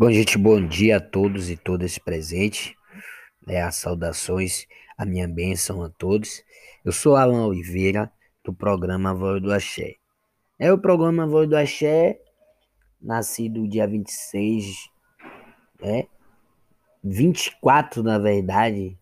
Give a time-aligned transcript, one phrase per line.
[0.00, 2.72] Bom, gente, bom dia a todos e todas presentes.
[3.48, 4.64] É, as saudações,
[4.96, 6.44] a minha bênção a todos.
[6.84, 8.08] Eu sou Alan Oliveira,
[8.44, 9.96] do programa Voz do Axé.
[10.56, 12.20] É o programa Voz do Axé,
[13.02, 14.88] nascido dia 26,
[15.82, 16.06] é,
[17.02, 18.96] 24 na verdade,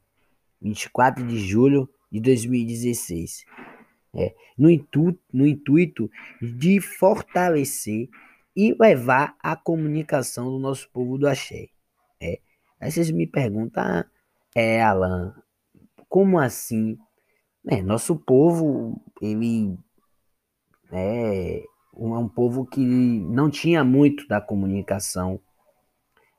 [0.62, 3.44] 24 de julho de 2016.
[4.14, 6.10] É, no, intuito, no intuito
[6.40, 8.08] de fortalecer
[8.56, 11.68] e levar a comunicação do nosso povo do axé.
[12.18, 12.40] É.
[12.80, 14.04] Aí vocês me perguntam,
[14.54, 15.34] é, Alan,
[16.08, 16.96] como assim?
[17.68, 19.76] É, nosso povo, ele
[20.90, 25.40] é um povo que não tinha muito da comunicação,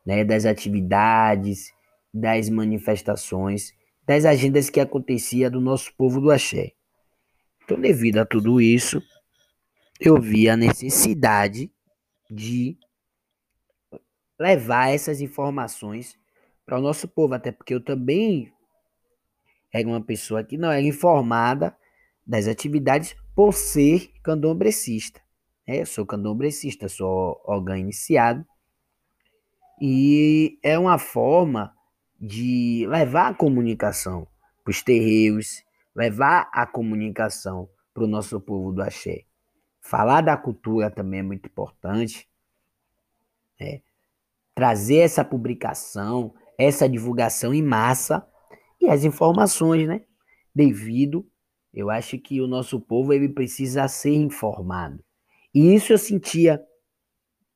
[0.05, 1.71] né, das atividades,
[2.13, 3.73] das manifestações,
[4.05, 6.71] das agendas que acontecia do nosso povo do axé.
[7.63, 9.03] Então, devido a tudo isso,
[9.99, 11.69] eu vi a necessidade
[12.29, 12.77] de
[14.39, 16.17] levar essas informações
[16.65, 18.53] para o nosso povo, até porque eu também
[19.73, 21.75] era uma pessoa que não era informada
[22.25, 25.21] das atividades por ser candombrecista.
[25.67, 25.81] Né?
[25.81, 28.45] Eu sou candombrecista, sou órgão iniciado.
[29.79, 31.73] E é uma forma
[32.19, 34.27] de levar a comunicação
[34.63, 35.63] para os terreiros,
[35.95, 39.26] levar a comunicação para o nosso povo do axé.
[39.87, 42.27] Falar da cultura também é muito importante.
[43.57, 43.81] Né?
[44.53, 48.27] Trazer essa publicação, essa divulgação em massa
[48.81, 50.01] e as informações, né?
[50.53, 51.25] Devido,
[51.73, 55.01] eu acho que o nosso povo ele precisa ser informado.
[55.55, 56.61] E isso eu sentia,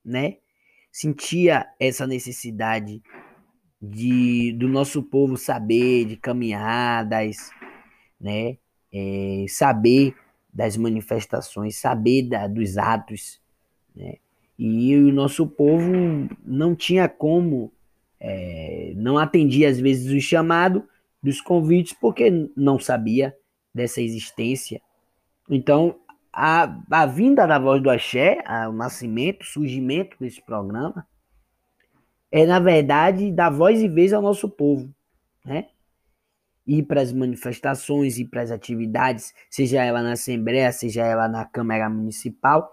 [0.06, 0.38] né?
[0.90, 3.04] Sentia essa necessidade
[3.82, 7.52] de do nosso povo saber de caminhadas,
[8.18, 8.58] né?
[8.90, 10.16] É, saber
[10.54, 13.42] das manifestações, saber da, dos atos,
[13.96, 14.16] né?
[14.58, 15.92] E o nosso povo
[16.46, 17.74] não tinha como,
[18.20, 20.88] é, não atendia às vezes o chamado
[21.22, 23.36] dos convites porque não sabia
[23.74, 24.80] dessa existência.
[25.50, 25.96] Então,
[26.32, 31.08] a, a vinda da voz do axé, a, o nascimento, o surgimento desse programa,
[32.32, 34.94] é, na verdade, dar voz e vez ao nosso povo,
[35.44, 35.68] né?
[36.72, 41.46] Ir para as manifestações, ir para as atividades, seja ela na Assembleia, seja ela na
[41.46, 42.72] Câmara Municipal,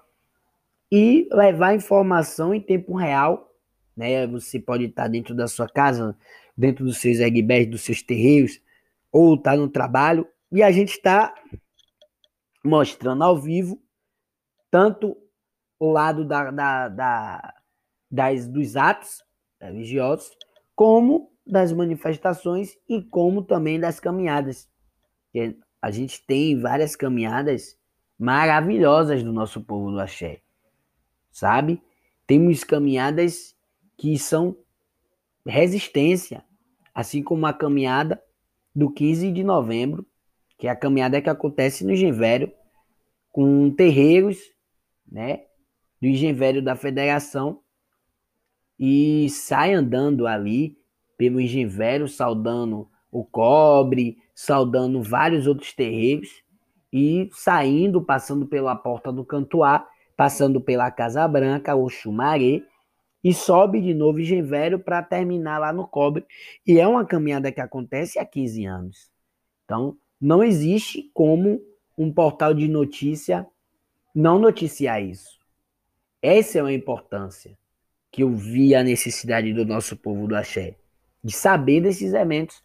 [0.90, 3.52] e levar informação em tempo real.
[3.96, 4.26] Né?
[4.28, 6.16] Você pode estar dentro da sua casa,
[6.56, 8.60] dentro dos seus eggbeds, dos seus terreiros,
[9.10, 11.34] ou estar tá no trabalho, e a gente está
[12.64, 13.82] mostrando ao vivo
[14.70, 15.16] tanto
[15.80, 17.54] o lado da, da, da
[18.10, 19.22] das, dos atos
[19.60, 20.30] religiosos,
[20.74, 24.68] como das manifestações e como também das caminhadas.
[25.80, 27.78] A gente tem várias caminhadas
[28.18, 30.42] maravilhosas do nosso povo do axé,
[31.30, 31.80] sabe?
[32.26, 33.56] Temos caminhadas
[33.96, 34.56] que são
[35.46, 36.44] resistência,
[36.94, 38.22] assim como a caminhada
[38.74, 40.06] do 15 de novembro,
[40.58, 42.52] que é a caminhada que acontece no Engenvério,
[43.30, 44.38] com terreiros,
[45.06, 45.44] né,
[46.00, 47.62] do Engenvério da Federação,
[48.78, 50.77] e sai andando ali
[51.18, 56.42] pelo Engenvério, saudando o Cobre, saudando vários outros terreiros
[56.92, 59.86] e saindo, passando pela Porta do Cantuá,
[60.16, 62.62] passando pela Casa Branca, o Chumaré,
[63.22, 66.24] e sobe de novo Engenvério para terminar lá no Cobre.
[66.64, 69.10] E é uma caminhada que acontece há 15 anos.
[69.64, 71.60] Então, não existe como
[71.96, 73.44] um portal de notícia
[74.14, 75.38] não noticiar isso.
[76.22, 77.58] Essa é uma importância
[78.10, 80.76] que eu vi a necessidade do nosso povo do axé
[81.22, 82.62] de saber desses eventos.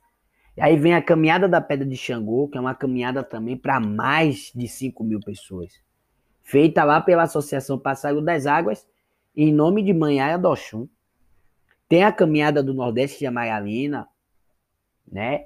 [0.55, 3.79] E aí vem a caminhada da Pedra de Xangô, que é uma caminhada também para
[3.79, 5.73] mais de 5 mil pessoas.
[6.43, 8.87] Feita lá pela Associação Passago das Águas,
[9.35, 10.53] em nome de Manhaia do.
[11.89, 14.07] Tem a caminhada do Nordeste de Amaralina,
[15.11, 15.45] né?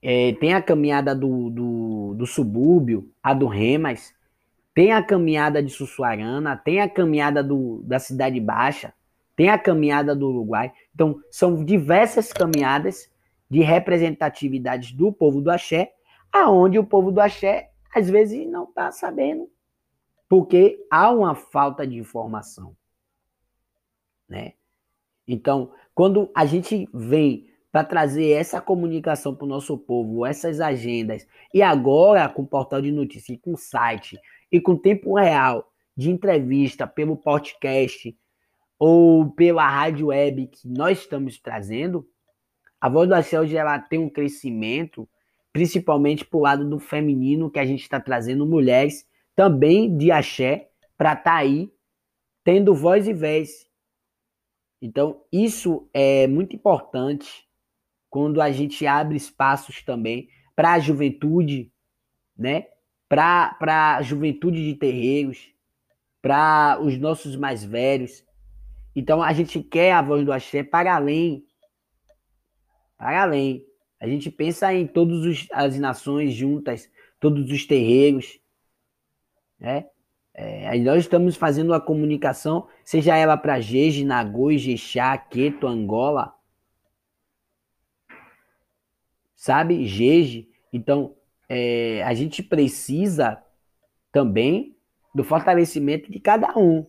[0.00, 4.12] É, tem a caminhada do, do, do subúrbio, a do Remas.
[4.74, 8.94] Tem a caminhada de Sussuarana, tem a caminhada do, da Cidade Baixa
[9.36, 10.72] tem a caminhada do Uruguai.
[10.94, 13.10] Então, são diversas caminhadas
[13.48, 15.92] de representatividades do povo do axé,
[16.32, 19.50] aonde o povo do axé às vezes não está sabendo,
[20.28, 22.74] porque há uma falta de informação,
[24.26, 24.54] né?
[25.28, 31.26] Então, quando a gente vem para trazer essa comunicação para o nosso povo, essas agendas,
[31.52, 34.18] e agora com o portal de notícias, com site
[34.50, 38.16] e com tempo real de entrevista pelo podcast,
[38.84, 42.04] ou pela rádio web que nós estamos trazendo,
[42.80, 45.08] a voz do hoje ela tem um crescimento,
[45.52, 50.68] principalmente para o lado do feminino, que a gente está trazendo mulheres também de axé
[50.98, 51.72] para estar tá aí
[52.42, 53.70] tendo voz e vez.
[54.80, 57.48] Então, isso é muito importante
[58.10, 61.72] quando a gente abre espaços também para a juventude,
[62.36, 62.66] né?
[63.08, 65.54] Para a juventude de terreiros,
[66.20, 68.24] para os nossos mais velhos.
[68.94, 71.46] Então, a gente quer a voz do axé para além.
[72.96, 73.64] Para além.
[73.98, 76.90] A gente pensa em todas as nações juntas,
[77.20, 78.40] todos os terreiros,
[79.58, 79.86] né?
[80.34, 86.34] É, nós estamos fazendo a comunicação, seja ela para Jeje, Nagoi, Jexá, Queto, Angola,
[89.36, 89.86] sabe?
[89.86, 90.48] Jeje.
[90.72, 91.14] Então,
[91.48, 93.42] é, a gente precisa
[94.10, 94.74] também
[95.14, 96.86] do fortalecimento de cada um,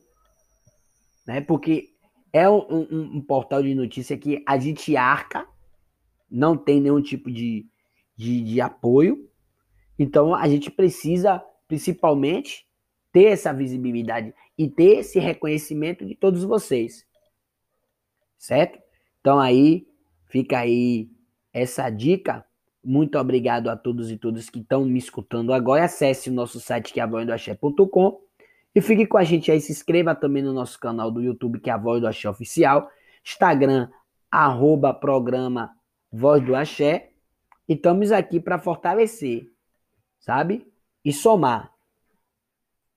[1.28, 1.42] né?
[1.42, 1.93] Porque
[2.34, 5.48] é um, um, um portal de notícia que a gente arca,
[6.30, 7.68] não tem nenhum tipo de,
[8.18, 9.30] de, de apoio,
[9.98, 12.68] então a gente precisa, principalmente,
[13.12, 17.06] ter essa visibilidade e ter esse reconhecimento de todos vocês.
[18.40, 18.80] Certo?
[19.22, 19.88] Então aí
[20.26, 21.10] fica aí
[21.54, 22.44] essa dica.
[22.84, 25.86] Muito obrigado a todos e todas que estão me escutando agora.
[25.86, 28.23] Acesse o nosso site que é avoindoaxé.com
[28.76, 29.60] e fique com a gente aí.
[29.60, 32.90] Se inscreva também no nosso canal do YouTube que é a Voz do Axé Oficial.
[33.24, 33.90] Instagram,
[34.30, 35.72] arroba programa
[36.12, 37.12] Voz do Axé.
[37.68, 39.50] E estamos aqui para fortalecer,
[40.20, 40.68] sabe?
[41.04, 41.73] E somar.